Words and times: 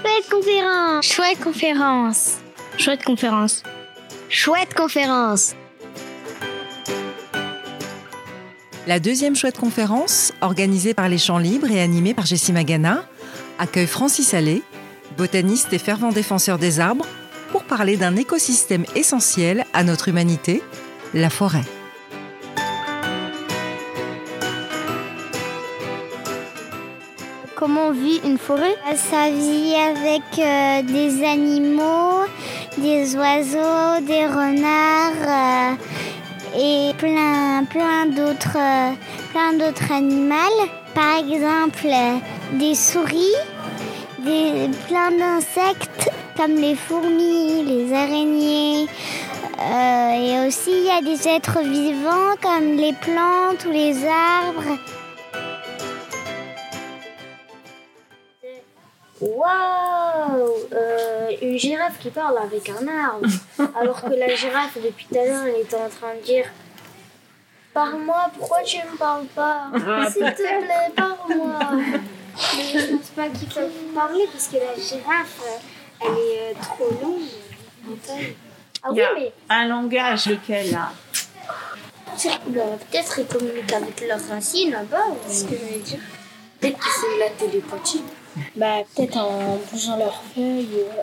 Chouette 0.00 0.28
conférence. 0.30 1.06
Chouette 1.06 1.42
conférence. 1.42 2.38
Chouette 2.78 3.04
conférence. 3.04 3.62
Chouette 4.28 4.74
conférence. 4.74 5.54
La 8.86 9.00
deuxième 9.00 9.34
chouette 9.34 9.58
conférence, 9.58 10.32
organisée 10.40 10.94
par 10.94 11.08
les 11.08 11.18
Champs 11.18 11.38
Libres 11.38 11.70
et 11.70 11.80
animée 11.80 12.14
par 12.14 12.26
Jessie 12.26 12.52
Magana, 12.52 13.04
accueille 13.58 13.88
Francis 13.88 14.34
Allais, 14.34 14.62
botaniste 15.16 15.72
et 15.72 15.78
fervent 15.78 16.12
défenseur 16.12 16.58
des 16.58 16.78
arbres, 16.78 17.06
pour 17.50 17.64
parler 17.64 17.96
d'un 17.96 18.14
écosystème 18.14 18.84
essentiel 18.94 19.64
à 19.72 19.82
notre 19.82 20.08
humanité, 20.08 20.62
la 21.12 21.30
forêt. 21.30 21.64
Comment 27.58 27.90
vit 27.90 28.20
une 28.24 28.38
forêt 28.38 28.76
Ça 28.94 29.30
vit 29.30 29.74
avec 29.74 30.22
euh, 30.38 30.82
des 30.82 31.24
animaux, 31.24 32.22
des 32.76 33.16
oiseaux, 33.16 34.00
des 34.02 34.26
renards 34.26 35.26
euh, 35.26 35.74
et 36.56 36.94
plein, 36.98 37.64
plein 37.64 38.06
d'autres, 38.06 38.56
euh, 38.56 38.92
plein 39.32 39.54
d'autres 39.54 39.90
animaux. 39.90 40.68
Par 40.94 41.18
exemple, 41.18 41.88
des 42.52 42.76
souris, 42.76 43.34
des, 44.20 44.70
plein 44.86 45.10
d'insectes 45.10 46.10
comme 46.36 46.54
les 46.54 46.76
fourmis, 46.76 47.64
les 47.64 47.92
araignées. 47.92 48.86
et 49.58 50.46
aussi, 50.46 50.70
il 50.70 50.84
y 50.84 50.90
a 50.90 51.02
des 51.02 51.26
êtres 51.26 51.58
vivants 51.64 52.36
comme 52.40 52.76
les 52.76 52.92
plantes 52.92 53.66
ou 53.66 53.72
les 53.72 53.96
arbres. 54.06 54.78
Waouh 59.20 60.54
euh, 60.72 61.30
Une 61.42 61.58
girafe 61.58 61.98
qui 61.98 62.10
parle 62.10 62.38
avec 62.38 62.68
un 62.68 62.86
arbre. 62.86 63.26
Alors 63.80 64.02
que 64.02 64.14
la 64.14 64.34
girafe, 64.34 64.76
depuis 64.82 65.06
tout 65.06 65.18
à 65.18 65.24
l'heure, 65.24 65.44
elle 65.46 65.62
était 65.62 65.76
en 65.76 65.88
train 65.88 66.14
de 66.14 66.24
dire 66.24 66.46
Parle-moi, 67.74 68.30
pourquoi 68.38 68.62
tu 68.62 68.78
ne 68.78 68.92
me 68.92 68.96
parles 68.96 69.26
pas? 69.26 69.70
S'il 70.10 70.22
te 70.22 70.36
plaît, 70.36 70.92
parle-moi. 70.96 71.58
Mais 72.56 72.80
je 72.80 72.96
pense 72.96 73.08
pas 73.08 73.28
qu'il 73.28 73.50
faut 73.50 73.60
parler 73.94 74.24
parce 74.32 74.48
que 74.48 74.56
la 74.56 74.74
girafe, 74.74 75.40
elle 76.00 76.08
est 76.08 76.50
euh, 76.50 76.54
trop 76.62 76.90
longue 77.02 77.22
en 77.88 77.96
taille. 78.06 78.36
Ah 78.82 78.88
oui, 78.92 79.02
mais. 79.16 79.32
Un 79.48 79.66
langage, 79.66 80.26
lequel 80.26 80.70
là 80.70 80.92
Peut-être 82.16 83.14
qu'ils 83.14 83.26
communiquent 83.26 83.72
avec 83.72 84.06
leurs 84.06 84.28
racines 84.28 84.72
là-bas, 84.72 85.04
c'est 85.26 85.34
ce 85.34 85.44
que 85.44 85.54
je 85.54 85.74
veux 85.74 85.80
dire. 85.80 86.00
Peut-être 86.60 86.78
que 86.78 86.84
c'est 86.84 87.18
la 87.18 87.30
télépathie. 87.30 88.02
Bah, 88.56 88.82
peut-être 88.94 89.16
en 89.16 89.58
bougeant 89.70 89.96
leurs 89.96 90.22
feuilles. 90.34 90.68
Euh. 90.76 91.02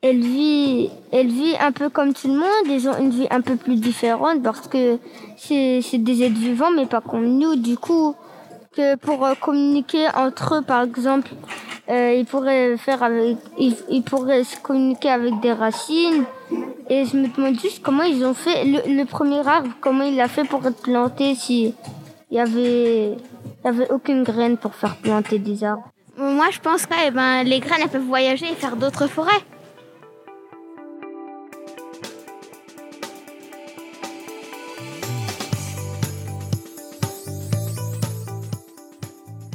Elle 0.00 0.20
vit, 0.20 0.90
elle 1.10 1.26
vit 1.26 1.56
un 1.58 1.72
peu 1.72 1.88
comme 1.88 2.14
tout 2.14 2.28
le 2.28 2.34
monde, 2.34 2.66
ils 2.66 2.88
ont 2.88 2.96
une 2.98 3.10
vie 3.10 3.26
un 3.30 3.40
peu 3.40 3.56
plus 3.56 3.74
différente 3.74 4.44
parce 4.44 4.68
que 4.68 4.98
c'est, 5.36 5.82
des 5.94 6.22
êtres 6.22 6.38
vivants 6.38 6.70
mais 6.70 6.86
pas 6.86 7.00
comme 7.00 7.36
nous. 7.36 7.56
Du 7.56 7.76
coup, 7.76 8.14
que 8.76 8.94
pour 8.94 9.26
euh, 9.26 9.34
communiquer 9.34 10.06
entre 10.14 10.54
eux, 10.54 10.62
par 10.62 10.84
exemple, 10.84 11.30
euh, 11.90 12.14
ils 12.16 12.26
pourraient 12.26 12.76
faire 12.76 13.02
avec, 13.02 13.38
ils, 13.58 14.02
pourraient 14.02 14.44
se 14.44 14.60
communiquer 14.60 15.10
avec 15.10 15.40
des 15.40 15.52
racines. 15.52 16.24
Et 16.88 17.04
je 17.04 17.16
me 17.16 17.26
demande 17.34 17.58
juste 17.58 17.82
comment 17.82 18.04
ils 18.04 18.24
ont 18.24 18.34
fait 18.34 18.64
le, 18.64 19.04
premier 19.04 19.46
arbre, 19.46 19.70
comment 19.80 20.04
il 20.04 20.20
a 20.20 20.28
fait 20.28 20.44
pour 20.44 20.64
être 20.64 20.80
planté 20.80 21.34
si 21.34 21.74
il 22.30 22.36
y 22.36 22.40
avait, 22.40 23.14
il 23.14 23.64
y 23.64 23.68
avait 23.68 23.90
aucune 23.90 24.22
graine 24.22 24.58
pour 24.58 24.74
faire 24.74 24.96
planter 24.96 25.40
des 25.40 25.64
arbres. 25.64 25.90
Moi, 26.20 26.50
je 26.50 26.58
pense 26.58 26.84
que 26.84 27.10
ben, 27.12 27.44
les 27.44 27.60
graines 27.60 27.88
peuvent 27.88 28.02
voyager 28.02 28.50
et 28.50 28.56
faire 28.56 28.74
d'autres 28.74 29.06
forêts. 29.06 29.30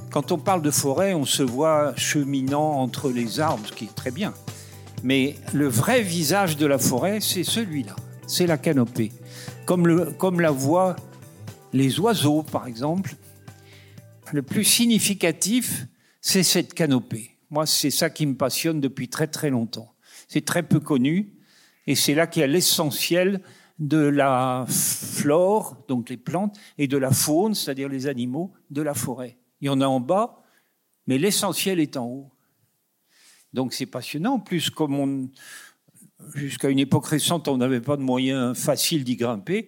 Quand 0.09 0.31
on 0.31 0.37
parle 0.37 0.61
de 0.61 0.71
forêt, 0.71 1.13
on 1.13 1.25
se 1.25 1.43
voit 1.43 1.93
cheminant 1.97 2.79
entre 2.79 3.09
les 3.09 3.41
arbres, 3.41 3.67
ce 3.67 3.73
qui 3.73 3.85
est 3.85 3.95
très 3.95 4.11
bien. 4.11 4.33
Mais 5.03 5.35
le 5.53 5.67
vrai 5.67 6.01
visage 6.01 6.55
de 6.55 6.65
la 6.65 6.77
forêt, 6.77 7.19
c'est 7.19 7.43
celui-là, 7.43 7.97
c'est 8.25 8.47
la 8.47 8.57
canopée. 8.57 9.11
Comme, 9.65 10.13
comme 10.13 10.39
la 10.39 10.51
voient 10.51 10.95
les 11.73 11.99
oiseaux, 11.99 12.41
par 12.43 12.67
exemple. 12.67 13.15
Le 14.31 14.43
plus 14.43 14.63
significatif, 14.63 15.87
c'est 16.23 16.41
cette 16.41 16.73
canopée. 16.73 17.37
Moi, 17.49 17.65
c'est 17.67 17.91
ça 17.91 18.09
qui 18.09 18.25
me 18.25 18.35
passionne 18.35 18.79
depuis 18.79 19.09
très 19.09 19.27
très 19.27 19.49
longtemps. 19.49 19.93
C'est 20.29 20.45
très 20.45 20.63
peu 20.63 20.79
connu 20.79 21.33
et 21.85 21.95
c'est 21.95 22.15
là 22.15 22.27
qu'il 22.27 22.39
y 22.39 22.43
a 22.43 22.47
l'essentiel 22.47 23.41
de 23.77 23.97
la 23.97 24.65
flore, 24.69 25.83
donc 25.89 26.09
les 26.09 26.17
plantes, 26.17 26.57
et 26.77 26.87
de 26.87 26.95
la 26.95 27.11
faune, 27.11 27.53
c'est-à-dire 27.53 27.89
les 27.89 28.07
animaux 28.07 28.53
de 28.69 28.81
la 28.81 28.93
forêt. 28.93 29.37
Il 29.59 29.65
y 29.67 29.69
en 29.69 29.81
a 29.81 29.85
en 29.85 29.99
bas, 29.99 30.41
mais 31.07 31.17
l'essentiel 31.17 31.81
est 31.81 31.97
en 31.97 32.05
haut. 32.05 32.31
Donc 33.51 33.73
c'est 33.73 33.85
passionnant. 33.85 34.35
En 34.35 34.39
plus, 34.39 34.69
comme 34.69 34.97
on, 34.97 35.29
jusqu'à 36.35 36.69
une 36.69 36.79
époque 36.79 37.07
récente, 37.07 37.49
on 37.49 37.57
n'avait 37.57 37.81
pas 37.81 37.97
de 37.97 38.01
moyens 38.01 38.57
faciles 38.57 39.03
d'y 39.03 39.17
grimper, 39.17 39.67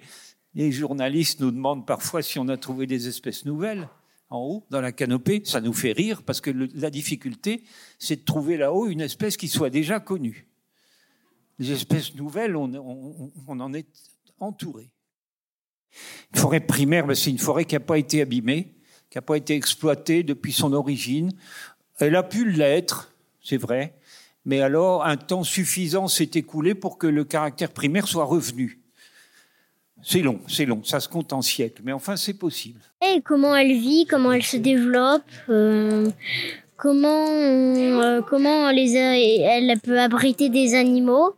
les 0.54 0.72
journalistes 0.72 1.42
nous 1.42 1.52
demandent 1.52 1.86
parfois 1.86 2.22
si 2.22 2.40
on 2.40 2.48
a 2.48 2.56
trouvé 2.56 2.88
des 2.88 3.10
espèces 3.10 3.44
nouvelles 3.44 3.90
en 4.30 4.40
haut, 4.40 4.66
dans 4.70 4.82
la 4.82 4.92
canopée, 4.92 5.42
ça 5.46 5.62
nous 5.62 5.74
fait 5.74 5.92
rire 5.92 6.24
parce 6.24 6.42
que 6.42 6.52
la 6.52 6.90
difficulté, 6.90 7.64
c'est 8.00 8.18
de 8.18 8.26
trouver 8.26 8.58
là-haut 8.58 8.88
une 8.88 9.02
espèce 9.02 9.38
qui 9.38 9.48
soit 9.48 9.70
déjà 9.70 10.00
connue. 10.00 10.48
Les 11.60 11.72
espèces 11.72 12.16
nouvelles, 12.16 12.56
on, 12.56 13.30
en 13.48 13.74
est 13.74 13.88
entouré. 14.40 14.92
Une 16.34 16.40
forêt 16.40 16.60
primaire, 16.60 17.08
ben, 17.08 17.16
c'est 17.16 17.30
une 17.30 17.38
forêt 17.38 17.66
qui 17.66 17.76
n'a 17.76 17.80
pas 17.80 17.98
été 17.98 18.22
abîmée, 18.22 18.76
qui 19.10 19.18
n'a 19.18 19.22
pas 19.22 19.38
été 19.38 19.56
exploitée 19.56 20.24
depuis 20.24 20.52
son 20.52 20.74
origine. 20.74 21.32
Elle 22.00 22.16
a 22.16 22.24
pu 22.24 22.50
l'être, 22.52 23.16
c'est 23.42 23.58
vrai, 23.58 23.98
mais 24.44 24.60
alors 24.60 25.06
un 25.06 25.18
temps 25.18 25.44
suffisant 25.44 26.08
s'est 26.08 26.32
écoulé 26.34 26.76
pour 26.76 26.98
que 26.98 27.08
le 27.08 27.24
caractère 27.24 27.72
primaire 27.72 28.08
soit 28.08 28.26
revenu. 28.26 28.85
C'est 30.08 30.22
long, 30.22 30.40
c'est 30.48 30.68
long, 30.68 30.84
ça 30.84 31.00
se 31.00 31.10
compte 31.10 31.34
en 31.34 31.42
siècles, 31.42 31.82
mais 31.84 31.92
enfin 31.92 32.16
c'est 32.16 32.36
possible. 32.36 32.80
Et 33.04 33.22
comment 33.22 33.56
elle 33.56 33.74
vit, 33.74 34.06
comment 34.06 34.32
elle 34.34 34.44
se 34.44 34.56
développe, 34.56 35.24
euh, 35.50 36.08
comment, 36.78 37.26
euh, 37.28 38.22
comment 38.22 38.70
elle 38.70 39.80
peut 39.84 40.00
abriter 40.00 40.50
des 40.50 40.76
animaux, 40.76 41.34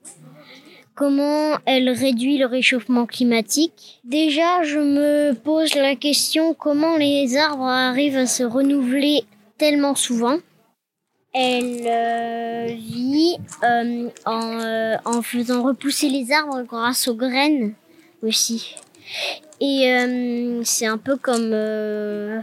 comment 0.95 1.53
elle 1.66 1.89
réduit 1.89 2.38
le 2.38 2.45
réchauffement 2.45 3.05
climatique. 3.05 4.01
Déjà, 4.03 4.63
je 4.63 4.79
me 4.79 5.31
pose 5.34 5.73
la 5.73 5.95
question 5.95 6.53
comment 6.53 6.97
les 6.97 7.38
arbres 7.38 7.63
arrivent 7.63 8.17
à 8.17 8.28
se 8.28 8.44
renouveler 8.44 9.23
tellement 9.57 9.95
souvent. 9.95 10.39
Elle 11.34 11.84
euh, 11.85 12.66
vit 12.75 13.38
en 14.25 15.22
faisant 15.22 15.63
repousser 15.63 16.09
les 16.09 16.34
arbres 16.34 16.63
grâce 16.63 17.07
aux 17.07 17.16
graines 17.16 17.73
aussi. 18.22 18.75
Et 19.59 19.91
euh, 19.91 20.61
c'est 20.63 20.85
un 20.85 20.97
peu 20.97 21.17
comme 21.17 21.51
euh, 21.53 22.39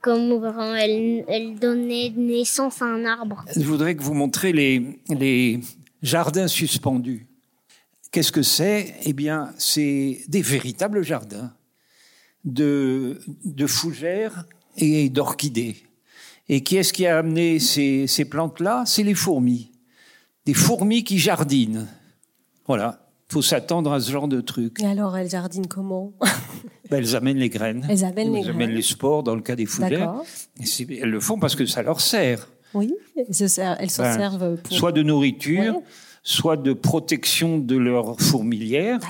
comme 0.00 0.40
quand 0.40 0.74
elle, 0.74 1.24
elle, 1.28 1.58
donnait 1.58 2.12
naissance 2.16 2.82
à 2.82 2.86
un 2.86 3.04
arbre. 3.04 3.44
Je 3.54 3.60
voudrais 3.60 3.94
que 3.94 4.02
vous 4.02 4.14
montrez 4.14 4.52
les, 4.52 4.98
les 5.08 5.60
jardins 6.02 6.48
suspendus. 6.48 7.26
Qu'est-ce 8.10 8.32
que 8.32 8.42
c'est? 8.42 8.94
Eh 9.04 9.12
bien, 9.12 9.52
c'est 9.58 10.22
des 10.26 10.42
véritables 10.42 11.02
jardins 11.02 11.52
de, 12.44 13.20
de 13.44 13.66
fougères 13.66 14.46
et 14.76 15.10
d'orchidées. 15.10 15.76
Et 16.48 16.62
qui 16.62 16.78
est-ce 16.78 16.92
qui 16.92 17.06
a 17.06 17.18
amené 17.18 17.60
ces, 17.60 18.08
ces 18.08 18.24
plantes-là? 18.24 18.84
C'est 18.86 19.04
les 19.04 19.14
fourmis. 19.14 19.70
Des 20.46 20.54
fourmis 20.54 21.04
qui 21.04 21.18
jardinent. 21.18 21.86
Voilà 22.66 23.09
faut 23.30 23.42
s'attendre 23.42 23.92
à 23.92 24.00
ce 24.00 24.10
genre 24.10 24.28
de 24.28 24.40
truc. 24.40 24.80
Et 24.80 24.86
alors, 24.86 25.16
elles 25.16 25.30
jardinent 25.30 25.66
comment 25.66 26.12
ben, 26.90 26.98
Elles 26.98 27.16
amènent 27.16 27.38
les 27.38 27.48
graines. 27.48 27.86
Elles 27.88 28.04
amènent 28.04 28.32
les 28.32 28.40
elles 28.40 28.50
amènent 28.50 28.70
les 28.70 28.82
spores 28.82 29.22
dans 29.22 29.34
le 29.34 29.40
cas 29.40 29.56
des 29.56 29.66
fougères. 29.66 30.14
elles 30.58 31.10
le 31.10 31.20
font 31.20 31.38
parce 31.38 31.54
que 31.54 31.66
ça 31.66 31.82
leur 31.82 32.00
sert. 32.00 32.48
Oui, 32.74 32.92
elles 33.16 33.34
s'en 33.34 34.02
ben, 34.02 34.16
servent 34.16 34.56
pour... 34.56 34.76
Soit 34.76 34.92
de 34.92 35.02
nourriture, 35.02 35.80
soit 36.22 36.56
de 36.56 36.72
protection 36.72 37.58
de 37.58 37.76
leur 37.76 38.20
fourmilière. 38.20 39.00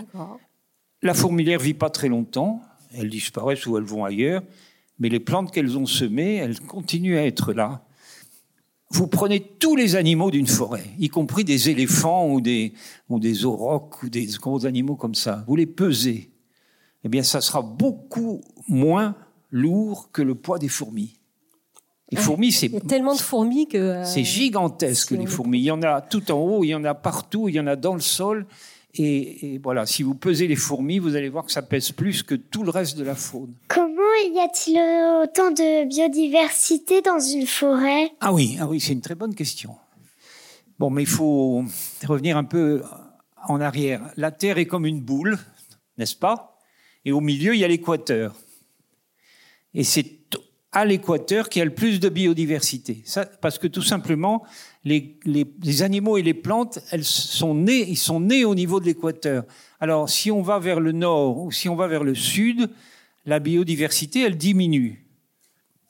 La 1.02 1.14
fourmilière 1.14 1.60
vit 1.60 1.74
pas 1.74 1.90
très 1.90 2.08
longtemps. 2.08 2.62
Elles 2.94 3.10
disparaissent 3.10 3.66
ou 3.66 3.76
elles 3.78 3.84
vont 3.84 4.04
ailleurs. 4.04 4.42
Mais 4.98 5.08
les 5.08 5.20
plantes 5.20 5.50
qu'elles 5.50 5.78
ont 5.78 5.86
semées, 5.86 6.36
elles 6.36 6.60
continuent 6.60 7.16
à 7.16 7.24
être 7.24 7.52
là 7.52 7.82
vous 8.90 9.06
prenez 9.06 9.40
tous 9.40 9.76
les 9.76 9.94
animaux 9.96 10.30
d'une 10.30 10.46
forêt, 10.48 10.84
y 10.98 11.08
compris 11.08 11.44
des 11.44 11.70
éléphants 11.70 12.28
ou 12.28 12.40
des, 12.40 12.72
ou 13.08 13.20
des 13.20 13.44
aurochs 13.44 14.02
ou 14.02 14.08
des 14.08 14.26
gros 14.40 14.66
animaux 14.66 14.96
comme 14.96 15.14
ça, 15.14 15.44
vous 15.46 15.56
les 15.56 15.66
pesez, 15.66 16.30
eh 17.04 17.08
bien, 17.08 17.22
ça 17.22 17.40
sera 17.40 17.62
beaucoup 17.62 18.40
moins 18.68 19.14
lourd 19.50 20.10
que 20.12 20.22
le 20.22 20.34
poids 20.34 20.58
des 20.58 20.68
fourmis. 20.68 21.16
Les 22.12 22.18
fourmis, 22.18 22.50
c'est. 22.50 22.66
Il 22.66 22.72
y 22.74 22.76
a 22.76 22.80
tellement 22.80 23.14
de 23.14 23.20
fourmis 23.20 23.68
que. 23.68 23.78
euh, 23.78 24.04
C'est 24.04 24.24
gigantesque, 24.24 25.12
les 25.12 25.26
fourmis. 25.26 25.60
Il 25.60 25.64
y 25.64 25.70
en 25.70 25.80
a 25.82 26.00
tout 26.00 26.28
en 26.32 26.40
haut, 26.40 26.64
il 26.64 26.68
y 26.70 26.74
en 26.74 26.84
a 26.84 26.92
partout, 26.94 27.48
il 27.48 27.54
y 27.54 27.60
en 27.60 27.68
a 27.68 27.76
dans 27.76 27.94
le 27.94 28.00
sol. 28.00 28.46
Et, 28.94 29.54
et 29.54 29.58
voilà, 29.58 29.86
si 29.86 30.02
vous 30.02 30.16
pesez 30.16 30.48
les 30.48 30.56
fourmis, 30.56 30.98
vous 30.98 31.14
allez 31.14 31.28
voir 31.28 31.44
que 31.44 31.52
ça 31.52 31.62
pèse 31.62 31.92
plus 31.92 32.24
que 32.24 32.34
tout 32.34 32.64
le 32.64 32.70
reste 32.70 32.98
de 32.98 33.04
la 33.04 33.14
faune. 33.14 33.54
Comment 33.68 33.99
y 34.28 34.40
a-t-il 34.40 34.78
autant 35.22 35.50
de 35.50 35.84
biodiversité 35.86 37.00
dans 37.02 37.18
une 37.18 37.46
forêt? 37.46 38.12
Ah 38.20 38.32
oui, 38.32 38.56
ah 38.60 38.66
oui, 38.66 38.80
c'est 38.80 38.92
une 38.92 39.00
très 39.00 39.14
bonne 39.14 39.34
question. 39.34 39.76
Bon, 40.78 40.90
mais 40.90 41.02
il 41.02 41.08
faut 41.08 41.64
revenir 42.06 42.36
un 42.36 42.44
peu 42.44 42.82
en 43.46 43.60
arrière. 43.60 44.02
La 44.16 44.30
Terre 44.30 44.58
est 44.58 44.66
comme 44.66 44.86
une 44.86 45.00
boule, 45.00 45.38
n'est-ce 45.98 46.16
pas? 46.16 46.58
Et 47.04 47.12
au 47.12 47.20
milieu, 47.20 47.54
il 47.54 47.60
y 47.60 47.64
a 47.64 47.68
l'équateur. 47.68 48.34
Et 49.74 49.84
c'est 49.84 50.20
à 50.72 50.84
l'équateur 50.84 51.48
qu'il 51.48 51.60
y 51.60 51.62
a 51.62 51.64
le 51.64 51.74
plus 51.74 51.98
de 51.98 52.08
biodiversité. 52.08 53.02
Parce 53.40 53.58
que 53.58 53.66
tout 53.66 53.82
simplement, 53.82 54.44
les, 54.84 55.18
animaux 55.82 56.16
et 56.16 56.22
les 56.22 56.34
plantes, 56.34 56.78
elles 56.90 57.04
sont 57.04 57.54
nées, 57.54 57.88
ils 57.88 57.96
sont 57.96 58.20
nés 58.20 58.44
au 58.44 58.54
niveau 58.54 58.78
de 58.80 58.86
l'équateur. 58.86 59.44
Alors, 59.80 60.08
si 60.08 60.30
on 60.30 60.42
va 60.42 60.58
vers 60.58 60.80
le 60.80 60.92
nord 60.92 61.42
ou 61.42 61.50
si 61.50 61.68
on 61.68 61.74
va 61.74 61.88
vers 61.88 62.04
le 62.04 62.14
sud, 62.14 62.70
la 63.30 63.38
biodiversité, 63.38 64.22
elle 64.22 64.36
diminue. 64.36 65.06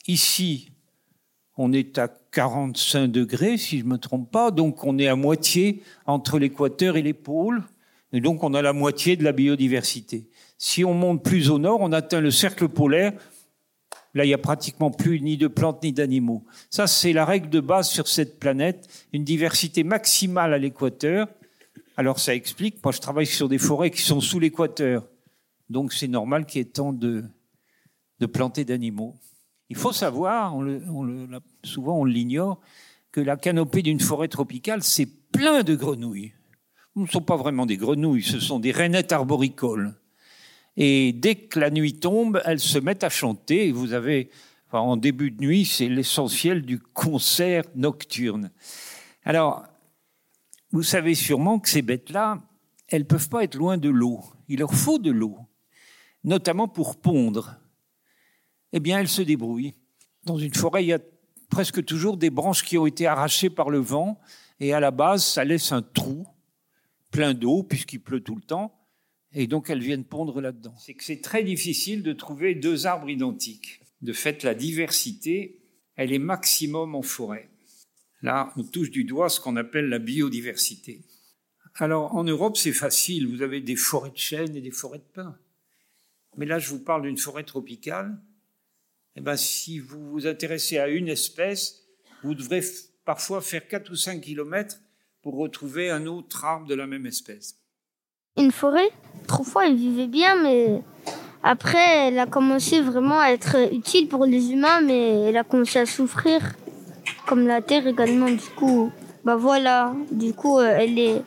Ici, 0.06 0.72
on 1.56 1.72
est 1.72 1.96
à 1.96 2.06
45 2.06 3.06
degrés, 3.06 3.56
si 3.56 3.78
je 3.78 3.86
me 3.86 3.96
trompe 3.96 4.30
pas, 4.30 4.50
donc 4.50 4.84
on 4.84 4.98
est 4.98 5.08
à 5.08 5.16
moitié 5.16 5.82
entre 6.04 6.38
l'équateur 6.38 6.98
et 6.98 7.02
les 7.02 7.14
pôles, 7.14 7.62
et 8.12 8.20
donc 8.20 8.44
on 8.44 8.52
a 8.52 8.60
la 8.60 8.74
moitié 8.74 9.16
de 9.16 9.24
la 9.24 9.32
biodiversité. 9.32 10.28
Si 10.58 10.84
on 10.84 10.92
monte 10.92 11.24
plus 11.24 11.48
au 11.48 11.58
nord, 11.58 11.78
on 11.80 11.92
atteint 11.92 12.20
le 12.20 12.30
cercle 12.30 12.68
polaire, 12.68 13.14
là 14.12 14.26
il 14.26 14.28
y 14.28 14.34
a 14.34 14.38
pratiquement 14.38 14.90
plus 14.90 15.22
ni 15.22 15.38
de 15.38 15.48
plantes 15.48 15.82
ni 15.82 15.94
d'animaux. 15.94 16.44
Ça 16.68 16.86
c'est 16.86 17.14
la 17.14 17.24
règle 17.24 17.48
de 17.48 17.60
base 17.60 17.88
sur 17.88 18.06
cette 18.06 18.38
planète, 18.38 18.86
une 19.14 19.24
diversité 19.24 19.82
maximale 19.82 20.52
à 20.52 20.58
l'équateur. 20.58 21.26
Alors 21.96 22.18
ça 22.18 22.34
explique, 22.34 22.84
moi 22.84 22.92
je 22.92 23.00
travaille 23.00 23.24
sur 23.24 23.48
des 23.48 23.58
forêts 23.58 23.90
qui 23.90 24.02
sont 24.02 24.20
sous 24.20 24.40
l'équateur, 24.40 25.06
donc 25.70 25.92
c'est 25.92 26.08
normal 26.08 26.44
qu'il 26.44 26.58
y 26.58 26.62
ait 26.62 26.66
tant 26.66 26.92
de, 26.92 27.24
de 28.18 28.62
d'animaux. 28.62 29.16
Il 29.70 29.76
faut 29.76 29.92
savoir, 29.92 30.54
souvent 31.62 32.00
on 32.00 32.04
l'ignore, 32.04 32.60
que 33.12 33.20
la 33.20 33.36
canopée 33.36 33.82
d'une 33.82 34.00
forêt 34.00 34.28
tropicale, 34.28 34.82
c'est 34.82 35.06
plein 35.06 35.62
de 35.62 35.74
grenouilles. 35.74 36.32
Ce 36.96 37.00
ne 37.00 37.06
sont 37.06 37.22
pas 37.22 37.36
vraiment 37.36 37.66
des 37.66 37.76
grenouilles, 37.76 38.22
ce 38.22 38.40
sont 38.40 38.58
des 38.58 38.72
rainettes 38.72 39.12
arboricoles. 39.12 39.94
Et 40.76 41.12
dès 41.12 41.36
que 41.36 41.60
la 41.60 41.70
nuit 41.70 41.94
tombe, 41.94 42.42
elles 42.44 42.60
se 42.60 42.78
mettent 42.78 43.04
à 43.04 43.08
chanter. 43.08 43.70
Vous 43.70 43.92
avez, 43.92 44.30
en 44.72 44.96
début 44.96 45.30
de 45.30 45.40
nuit, 45.40 45.64
c'est 45.64 45.88
l'essentiel 45.88 46.62
du 46.62 46.80
concert 46.80 47.64
nocturne. 47.76 48.50
Alors, 49.24 49.64
vous 50.72 50.82
savez 50.82 51.14
sûrement 51.14 51.58
que 51.58 51.68
ces 51.68 51.82
bêtes-là, 51.82 52.42
elles 52.88 53.06
peuvent 53.06 53.28
pas 53.28 53.44
être 53.44 53.56
loin 53.56 53.78
de 53.78 53.88
l'eau. 53.88 54.20
Il 54.48 54.58
leur 54.58 54.74
faut 54.74 54.98
de 54.98 55.10
l'eau, 55.10 55.38
notamment 56.24 56.68
pour 56.68 57.00
pondre 57.00 57.60
eh 58.72 58.80
bien, 58.80 59.00
elle 59.00 59.08
se 59.08 59.22
débrouille. 59.22 59.74
Dans 60.24 60.38
une 60.38 60.54
forêt, 60.54 60.84
il 60.84 60.88
y 60.88 60.92
a 60.92 61.00
presque 61.48 61.84
toujours 61.84 62.16
des 62.16 62.30
branches 62.30 62.62
qui 62.62 62.78
ont 62.78 62.86
été 62.86 63.06
arrachées 63.06 63.50
par 63.50 63.70
le 63.70 63.78
vent, 63.78 64.20
et 64.60 64.72
à 64.72 64.80
la 64.80 64.90
base, 64.90 65.24
ça 65.24 65.44
laisse 65.44 65.72
un 65.72 65.82
trou 65.82 66.26
plein 67.10 67.34
d'eau, 67.34 67.62
puisqu'il 67.62 68.00
pleut 68.00 68.20
tout 68.20 68.36
le 68.36 68.42
temps, 68.42 68.78
et 69.32 69.46
donc 69.46 69.70
elles 69.70 69.82
viennent 69.82 70.04
pondre 70.04 70.40
là-dedans. 70.40 70.74
C'est 70.78 70.94
que 70.94 71.04
c'est 71.04 71.20
très 71.20 71.42
difficile 71.42 72.02
de 72.02 72.12
trouver 72.12 72.54
deux 72.54 72.86
arbres 72.86 73.10
identiques. 73.10 73.80
De 74.02 74.12
fait, 74.12 74.44
la 74.44 74.54
diversité, 74.54 75.60
elle 75.96 76.12
est 76.12 76.18
maximum 76.18 76.94
en 76.94 77.02
forêt. 77.02 77.50
Là, 78.22 78.52
on 78.56 78.62
touche 78.62 78.90
du 78.90 79.04
doigt 79.04 79.28
ce 79.28 79.40
qu'on 79.40 79.56
appelle 79.56 79.88
la 79.88 79.98
biodiversité. 79.98 81.02
Alors, 81.76 82.14
en 82.14 82.24
Europe, 82.24 82.56
c'est 82.56 82.72
facile. 82.72 83.26
Vous 83.26 83.42
avez 83.42 83.60
des 83.60 83.76
forêts 83.76 84.10
de 84.10 84.16
chênes 84.16 84.54
et 84.54 84.60
des 84.60 84.70
forêts 84.70 84.98
de 84.98 85.12
pins. 85.14 85.36
Mais 86.36 86.46
là, 86.46 86.58
je 86.58 86.70
vous 86.70 86.80
parle 86.80 87.02
d'une 87.02 87.18
forêt 87.18 87.44
tropicale 87.44 88.18
eh 89.16 89.20
ben, 89.20 89.36
si 89.36 89.78
vous 89.78 90.10
vous 90.10 90.26
intéressez 90.26 90.78
à 90.78 90.88
une 90.88 91.08
espèce, 91.08 91.82
vous 92.22 92.34
devrez 92.34 92.62
parfois 93.04 93.40
faire 93.40 93.66
4 93.66 93.90
ou 93.90 93.96
5 93.96 94.20
kilomètres 94.20 94.76
pour 95.22 95.36
retrouver 95.36 95.90
un 95.90 96.06
autre 96.06 96.44
arbre 96.44 96.66
de 96.66 96.74
la 96.74 96.86
même 96.86 97.06
espèce. 97.06 97.56
Une 98.36 98.52
forêt, 98.52 98.88
autrefois, 99.24 99.66
elle 99.66 99.76
vivait 99.76 100.06
bien, 100.06 100.40
mais 100.42 100.80
après, 101.42 102.08
elle 102.08 102.18
a 102.18 102.26
commencé 102.26 102.80
vraiment 102.80 103.18
à 103.18 103.30
être 103.30 103.56
utile 103.72 104.08
pour 104.08 104.24
les 104.24 104.52
humains, 104.52 104.80
mais 104.80 105.22
elle 105.22 105.36
a 105.36 105.44
commencé 105.44 105.80
à 105.80 105.86
souffrir, 105.86 106.40
comme 107.26 107.46
la 107.46 107.60
terre 107.60 107.86
également. 107.86 108.30
Du 108.30 108.48
coup, 108.56 108.92
bah 109.24 109.36
voilà, 109.36 109.92
du 110.12 110.32
coup, 110.32 110.58
euh, 110.58 110.76
elle 110.78 110.98
est 110.98 111.22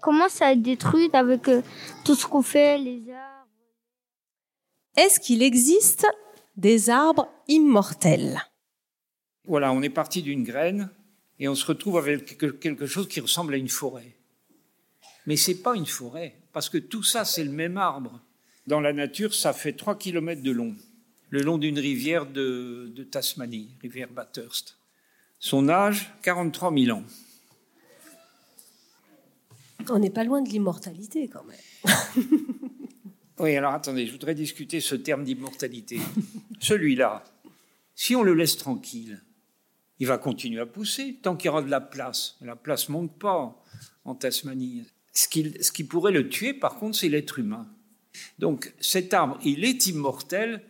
commence 0.00 0.42
à 0.42 0.52
être 0.52 0.62
détruite 0.62 1.14
avec 1.14 1.48
euh, 1.48 1.60
tout 2.04 2.14
ce 2.14 2.26
qu'on 2.26 2.42
fait, 2.42 2.78
les 2.78 3.02
arbres? 3.10 3.35
Est-ce 4.96 5.20
qu'il 5.20 5.42
existe 5.42 6.06
des 6.56 6.88
arbres 6.90 7.28
immortels? 7.48 8.40
Voilà, 9.46 9.72
on 9.72 9.82
est 9.82 9.90
parti 9.90 10.22
d'une 10.22 10.42
graine 10.42 10.88
et 11.38 11.48
on 11.48 11.54
se 11.54 11.66
retrouve 11.66 11.98
avec 11.98 12.38
quelque- 12.38 12.86
chose 12.86 13.08
qui 13.08 13.20
ressemble 13.20 13.54
à 13.54 13.58
une 13.58 13.68
forêt. 13.68 14.14
Mais 15.26 15.36
c'est 15.36 15.56
pas 15.62 15.74
une 15.76 15.86
forêt, 15.86 16.34
parce 16.52 16.68
que 16.68 16.78
tout 16.78 17.02
ça, 17.02 17.24
c'est 17.24 17.44
le 17.44 17.50
même 17.50 17.76
arbre. 17.76 18.20
Dans 18.66 18.80
la 18.80 18.92
nature, 18.92 19.34
ça 19.34 19.52
fait 19.52 19.72
3 19.72 19.98
kilomètres 19.98 20.42
de 20.42 20.50
long, 20.50 20.74
le 21.30 21.42
long 21.42 21.58
d'une 21.58 21.78
rivière 21.78 22.26
de, 22.26 22.90
de 22.94 23.04
Tasmanie, 23.04 23.70
rivière 23.82 24.08
Bathurst. 24.10 24.76
Son 25.38 25.68
âge, 25.68 26.10
43 26.22 26.72
000 26.76 26.96
ans. 26.96 27.04
On 29.90 29.98
n'est 29.98 30.10
pas 30.10 30.24
loin 30.24 30.42
de 30.42 30.48
l'immortalité 30.48 31.28
quand 31.28 31.44
même. 31.44 31.94
Oui, 33.38 33.54
alors 33.54 33.74
attendez, 33.74 34.06
je 34.06 34.12
voudrais 34.12 34.34
discuter 34.34 34.80
ce 34.80 34.94
terme 34.94 35.24
d'immortalité. 35.24 36.00
Celui-là, 36.60 37.22
si 37.94 38.16
on 38.16 38.22
le 38.22 38.34
laisse 38.34 38.56
tranquille, 38.56 39.22
il 39.98 40.06
va 40.06 40.18
continuer 40.18 40.60
à 40.60 40.66
pousser 40.66 41.18
tant 41.22 41.36
qu'il 41.36 41.46
y 41.46 41.48
aura 41.50 41.62
de 41.62 41.70
la 41.70 41.80
place. 41.80 42.36
La 42.40 42.56
place 42.56 42.88
manque 42.88 43.18
pas 43.18 43.62
en 44.04 44.14
Tasmanie. 44.14 44.84
Ce 45.12 45.28
qui, 45.28 45.84
pourrait 45.84 46.12
le 46.12 46.28
tuer, 46.28 46.52
par 46.52 46.76
contre, 46.76 46.96
c'est 46.96 47.08
l'être 47.08 47.38
humain. 47.38 47.66
Donc 48.38 48.74
cet 48.80 49.14
arbre, 49.14 49.38
il 49.44 49.64
est 49.64 49.86
immortel, 49.86 50.62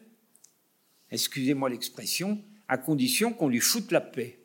excusez-moi 1.11 1.69
l'expression, 1.69 2.43
à 2.69 2.79
condition 2.79 3.33
qu'on 3.33 3.49
lui 3.49 3.61
foute 3.61 3.93
la 3.93 4.01
paix. 4.01 4.41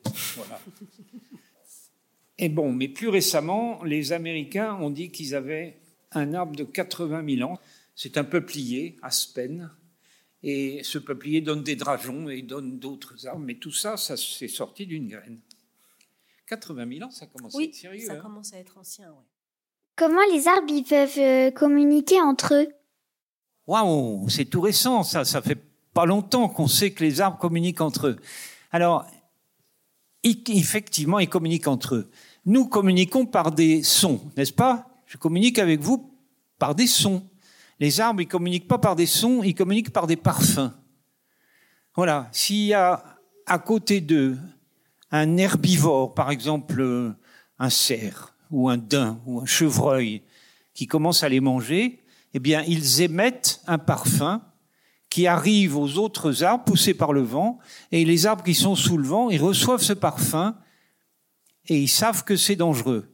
Et 2.38 2.50
bon, 2.50 2.72
mais 2.72 2.88
plus 2.88 3.10
récemment, 3.10 3.84
les 3.84 4.14
Américains 4.14 4.76
ont 4.76 4.90
dit 4.90 5.12
qu'ils 5.12 5.36
avaient 5.36 5.78
un 6.12 6.34
arbre 6.34 6.56
de 6.56 6.64
80 6.64 7.38
000 7.38 7.50
ans. 7.50 7.60
C'est 7.96 8.18
un 8.18 8.24
peuplier, 8.24 8.98
Aspen, 9.02 9.70
et 10.44 10.82
ce 10.84 10.98
peuplier 10.98 11.42
donne 11.42 11.64
des 11.64 11.76
drageons 11.76 12.30
et 12.30 12.42
donne 12.42 12.80
d'autres 12.80 13.28
arbres, 13.28 13.44
mais 13.46 13.56
tout 13.56 13.72
ça, 13.72 13.98
ça 13.98 14.18
c'est 14.18 14.48
sorti 14.48 14.88
d'une 14.88 15.08
graine. 15.08 15.40
80 16.48 16.98
000 16.98 17.08
ans, 17.08 17.12
ça 17.12 17.28
commence 17.28 17.56
à 17.56 17.64
être 17.64 17.76
sérieux. 17.76 18.06
ça 18.06 18.14
hein. 18.14 18.20
commence 18.20 18.54
à 18.54 18.58
être 18.58 18.78
ancien. 18.78 19.10
ouais. 19.10 19.16
Comment 19.96 20.22
les 20.32 20.48
arbres 20.48 20.70
ils 20.70 20.84
peuvent 20.84 21.20
euh, 21.20 21.52
communiquer 21.52 22.20
entre 22.22 22.56
eux? 22.56 22.68
Waouh, 23.68 24.28
c'est 24.30 24.46
tout 24.46 24.62
récent, 24.62 25.04
ça. 25.04 25.24
Ça 25.24 25.42
fait 25.42 25.60
pas 25.94 26.06
longtemps 26.06 26.50
qu'on 26.50 26.68
sait 26.68 26.92
que 26.92 27.04
les 27.04 27.22
arbres 27.22 27.38
communiquent 27.38 27.82
entre 27.82 28.08
eux. 28.08 28.16
Alors, 28.72 29.06
effectivement, 30.24 31.20
ils 31.20 31.30
communiquent 31.30 31.68
entre 31.68 31.96
eux. 31.96 32.10
Nous 32.46 32.68
communiquons 32.68 33.26
par 33.26 33.52
des 33.52 33.84
sons, 33.84 34.22
n'est-ce 34.36 34.54
pas? 34.54 34.90
Je 35.06 35.18
communique 35.18 35.60
avec 35.60 35.80
vous 35.80 36.12
par 36.58 36.74
des 36.74 36.88
sons. 36.88 37.24
Les 37.82 38.00
arbres, 38.00 38.22
ils 38.22 38.28
communiquent 38.28 38.68
pas 38.68 38.78
par 38.78 38.96
des 38.96 39.08
sons, 39.08 39.42
ils 39.44 39.56
communiquent 39.56 39.92
par 39.92 40.06
des 40.06 40.16
parfums. 40.16 40.72
Voilà. 41.96 42.30
S'il 42.32 42.68
y 42.68 42.76
a 42.76 43.04
à 43.48 43.58
côté 43.58 44.02
d'eux 44.02 44.38
un 45.10 45.36
herbivore, 45.36 46.14
par 46.14 46.30
exemple 46.30 46.80
euh, 46.80 47.12
un 47.58 47.72
cerf 47.72 48.36
ou 48.52 48.70
un 48.70 48.78
daim 48.78 49.20
ou 49.26 49.42
un 49.42 49.48
chevreuil, 49.48 50.22
qui 50.76 50.86
commence 50.86 51.24
à 51.24 51.30
les 51.30 51.40
manger, 51.40 52.04
eh 52.36 52.40
bien, 52.40 52.64
ils 52.68 53.02
émettent 53.02 53.62
un 53.66 53.80
parfum 53.80 54.44
qui 55.10 55.26
arrive 55.26 55.76
aux 55.76 55.98
autres 55.98 56.44
arbres 56.44 56.66
poussés 56.66 56.94
par 56.94 57.14
le 57.14 57.22
vent, 57.22 57.58
et 57.92 58.06
les 58.06 58.28
arbres 58.28 58.44
qui 58.44 58.54
sont 58.54 58.76
sous 58.76 58.96
le 58.96 59.08
vent, 59.08 59.32
ils 59.32 59.42
reçoivent 59.42 59.82
ce 59.82 59.94
parfum 59.94 60.56
et 61.66 61.82
ils 61.82 61.90
savent 61.90 62.24
que 62.26 62.36
c'est 62.36 62.56
dangereux. 62.56 63.12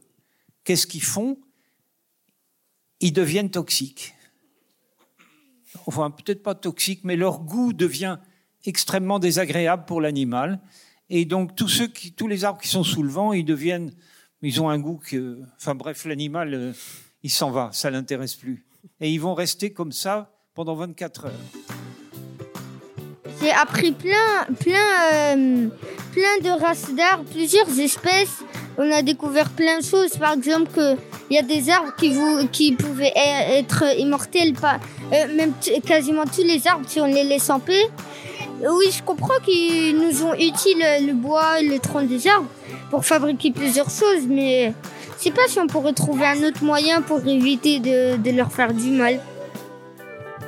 Qu'est-ce 0.62 0.86
qu'ils 0.86 1.02
font? 1.02 1.38
Ils 3.00 3.14
deviennent 3.14 3.50
toxiques. 3.50 4.14
Enfin, 5.88 6.10
peut-être 6.10 6.42
pas 6.42 6.54
toxiques, 6.54 7.00
mais 7.02 7.16
leur 7.16 7.40
goût 7.40 7.72
devient 7.72 8.18
extrêmement 8.66 9.18
désagréable 9.18 9.86
pour 9.86 10.02
l'animal. 10.02 10.60
Et 11.08 11.24
donc, 11.24 11.56
tous, 11.56 11.80
les 12.28 12.44
arbres 12.44 12.60
qui 12.60 12.68
sont 12.68 12.84
sous 12.84 13.02
le 13.02 13.08
vent, 13.08 13.32
ils 13.32 13.46
deviennent, 13.46 13.92
ils 14.42 14.60
ont 14.60 14.68
un 14.68 14.78
goût 14.78 14.98
que, 14.98 15.40
enfin 15.56 15.74
bref, 15.74 16.04
l'animal, 16.04 16.52
euh, 16.52 16.72
il 17.22 17.30
s'en 17.30 17.50
va, 17.50 17.70
ça 17.72 17.90
l'intéresse 17.90 18.34
plus. 18.36 18.66
Et 19.00 19.10
ils 19.10 19.18
vont 19.18 19.32
rester 19.32 19.72
comme 19.72 19.90
ça 19.90 20.30
pendant 20.52 20.74
24 20.74 21.24
heures. 21.24 21.32
J'ai 23.40 23.52
appris 23.52 23.92
plein, 23.92 24.44
plein, 24.60 25.36
euh, 25.38 25.68
plein 26.12 26.38
de 26.44 26.60
races 26.60 26.94
d'arbres, 26.94 27.24
plusieurs 27.30 27.80
espèces. 27.80 28.42
On 28.76 28.92
a 28.92 29.00
découvert 29.00 29.48
plein 29.48 29.78
de 29.78 29.84
choses. 29.84 30.18
Par 30.18 30.34
exemple, 30.34 30.98
qu'il 31.28 31.36
y 31.36 31.38
a 31.38 31.42
des 31.42 31.70
arbres 31.70 31.92
qui, 32.50 32.72
pouvaient 32.72 33.12
e-, 33.14 33.58
être 33.58 33.84
immortels, 33.98 34.54
euh, 35.12 35.34
même 35.36 35.52
quasiment 35.86 36.24
tous 36.24 36.42
les 36.42 36.66
arbres 36.66 36.84
si 36.86 37.00
on 37.00 37.06
les 37.06 37.24
laisse 37.24 37.50
en 37.50 37.60
paix. 37.60 37.88
Oui, 38.60 38.86
je 38.90 39.02
comprends 39.02 39.38
qu'ils 39.44 39.96
nous 39.96 40.24
ont 40.24 40.34
utile 40.34 40.82
le 41.06 41.12
bois 41.12 41.60
et 41.60 41.68
le 41.68 41.78
tronc 41.78 42.02
des 42.02 42.26
arbres 42.26 42.48
pour 42.90 43.04
fabriquer 43.04 43.52
plusieurs 43.52 43.88
choses, 43.88 44.26
mais 44.28 44.72
je 45.18 45.24
sais 45.24 45.30
pas 45.30 45.46
si 45.46 45.60
on 45.60 45.68
pourrait 45.68 45.92
trouver 45.92 46.26
un 46.26 46.42
autre 46.42 46.64
moyen 46.64 47.02
pour 47.02 47.24
éviter 47.26 47.78
de, 47.78 48.16
de 48.16 48.30
leur 48.30 48.50
faire 48.50 48.72
du 48.72 48.90
mal 48.90 49.20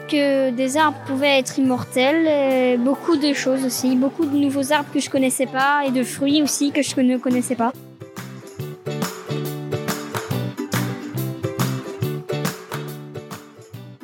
que 0.08 0.50
des 0.50 0.76
arbres 0.76 0.98
pouvaient 1.06 1.38
être 1.38 1.58
immortels, 1.58 2.80
beaucoup 2.80 3.16
de 3.16 3.32
choses 3.32 3.64
aussi, 3.64 3.94
beaucoup 3.94 4.24
de 4.24 4.36
nouveaux 4.36 4.72
arbres 4.72 4.88
que 4.92 4.98
je 4.98 5.08
connaissais 5.08 5.46
pas 5.46 5.82
et 5.86 5.92
de 5.92 6.02
fruits 6.02 6.42
aussi 6.42 6.72
que 6.72 6.82
je 6.82 7.00
ne 7.00 7.16
connaissais 7.16 7.54
pas. 7.54 7.72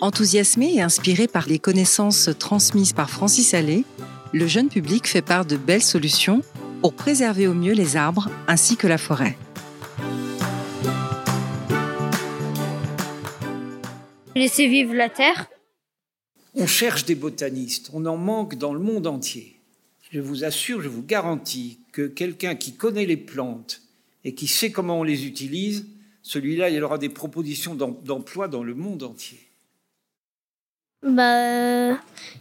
Enthousiasmé 0.06 0.72
et 0.72 0.82
inspiré 0.82 1.26
par 1.26 1.48
les 1.48 1.58
connaissances 1.58 2.30
transmises 2.38 2.92
par 2.92 3.10
Francis 3.10 3.54
Allais, 3.54 3.82
le 4.32 4.46
jeune 4.46 4.68
public 4.68 5.08
fait 5.08 5.20
part 5.20 5.44
de 5.44 5.56
belles 5.56 5.82
solutions 5.82 6.42
pour 6.80 6.94
préserver 6.94 7.48
au 7.48 7.54
mieux 7.54 7.72
les 7.72 7.96
arbres 7.96 8.30
ainsi 8.46 8.76
que 8.76 8.86
la 8.86 8.98
forêt. 8.98 9.36
Laisser 14.36 14.68
vivre 14.68 14.94
la 14.94 15.08
terre, 15.08 15.48
on 16.54 16.68
cherche 16.68 17.04
des 17.04 17.16
botanistes, 17.16 17.90
on 17.92 18.06
en 18.06 18.16
manque 18.16 18.54
dans 18.54 18.75
le 18.75 18.78
monde 18.78 19.08
entier. 19.08 19.58
Je 20.12 20.20
vous 20.20 20.44
assure, 20.44 20.82
je 20.82 20.88
vous 20.88 21.02
garantis 21.02 21.80
que 21.90 22.06
quelqu'un 22.06 22.54
qui 22.54 22.76
connaît 22.76 23.06
les 23.06 23.16
plantes 23.16 23.82
et 24.22 24.36
qui 24.36 24.46
sait 24.46 24.70
comment 24.70 25.00
on 25.00 25.02
les 25.02 25.26
utilise, 25.26 25.88
celui-là, 26.22 26.70
il 26.70 26.84
aura 26.84 26.98
des 26.98 27.08
propositions 27.08 27.75
d'emploi 27.75 28.46
dans 28.46 28.62
le 28.62 28.76
monde 28.76 29.02
entier. 29.02 29.46
Bah, 31.03 31.91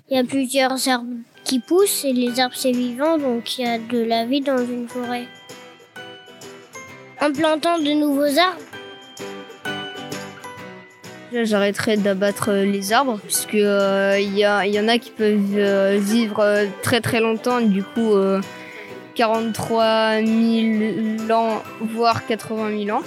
il 0.09 0.11
y 0.11 0.17
a 0.17 0.23
plusieurs 0.23 0.87
arbres 0.87 1.13
qui 1.43 1.59
poussent 1.59 2.05
et 2.05 2.13
les 2.13 2.39
arbres 2.39 2.55
c'est 2.55 2.71
vivant, 2.71 3.17
donc 3.17 3.57
il 3.57 3.65
y 3.65 3.67
a 3.67 3.77
de 3.77 4.03
la 4.03 4.25
vie 4.25 4.41
dans 4.41 4.57
une 4.57 4.87
forêt. 4.87 5.27
En 7.21 7.31
plantant 7.31 7.79
de 7.79 7.91
nouveaux 7.91 8.39
arbres, 8.39 8.61
J'arrêterai 11.43 11.97
d'abattre 11.97 12.53
les 12.53 12.93
arbres 12.93 13.19
puisque 13.19 13.55
il 13.55 13.65
euh, 13.65 14.19
y, 14.19 14.79
en 14.79 14.87
a 14.87 14.97
qui 14.97 15.11
peuvent 15.11 15.57
euh, 15.57 15.97
vivre 15.99 16.39
euh, 16.39 16.65
très 16.81 17.01
très 17.01 17.19
longtemps, 17.19 17.59
du 17.59 17.83
coup 17.83 18.13
43 19.15 20.21
000 20.23 21.31
ans, 21.31 21.61
voire 21.81 22.25
80 22.25 22.85
000 22.85 22.97
ans. 22.97 23.03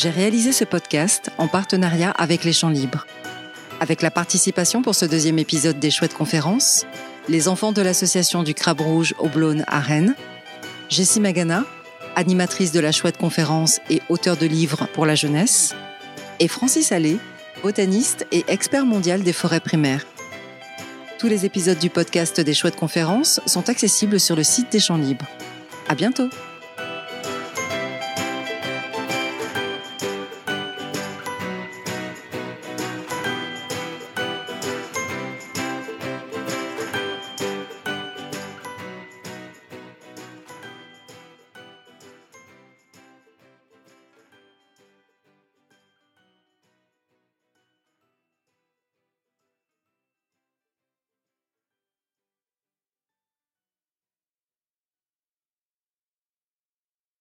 J'ai 0.00 0.10
réalisé 0.10 0.52
ce 0.52 0.62
podcast 0.62 1.32
en 1.38 1.48
partenariat 1.48 2.12
avec 2.12 2.44
les 2.44 2.52
Champs 2.52 2.68
Libres. 2.68 3.04
Avec 3.80 4.00
la 4.00 4.12
participation 4.12 4.80
pour 4.80 4.94
ce 4.94 5.04
deuxième 5.04 5.40
épisode 5.40 5.80
des 5.80 5.90
Chouettes 5.90 6.14
Conférences, 6.14 6.86
les 7.28 7.48
enfants 7.48 7.72
de 7.72 7.82
l'association 7.82 8.44
du 8.44 8.54
Crabe 8.54 8.80
Rouge 8.80 9.16
au 9.18 9.26
Blône 9.28 9.64
à 9.66 9.80
Rennes, 9.80 10.14
Jessie 10.88 11.18
Magana, 11.18 11.64
animatrice 12.14 12.70
de 12.70 12.78
la 12.78 12.92
Chouette 12.92 13.18
Conférence 13.18 13.80
et 13.90 14.00
auteur 14.08 14.36
de 14.36 14.46
livres 14.46 14.86
pour 14.94 15.04
la 15.04 15.16
jeunesse, 15.16 15.74
et 16.38 16.46
Francis 16.46 16.92
Allais, 16.92 17.18
botaniste 17.64 18.24
et 18.30 18.44
expert 18.46 18.86
mondial 18.86 19.24
des 19.24 19.32
forêts 19.32 19.58
primaires. 19.58 20.06
Tous 21.18 21.26
les 21.26 21.44
épisodes 21.44 21.80
du 21.80 21.90
podcast 21.90 22.40
des 22.40 22.54
Chouettes 22.54 22.76
Conférences 22.76 23.40
sont 23.46 23.68
accessibles 23.68 24.20
sur 24.20 24.36
le 24.36 24.44
site 24.44 24.70
des 24.70 24.78
Champs 24.78 24.96
Libres. 24.96 25.26
À 25.88 25.96
bientôt! 25.96 26.30